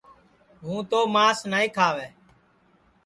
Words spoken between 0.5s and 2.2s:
ہُوں تو مانٚس نائیں کھاوے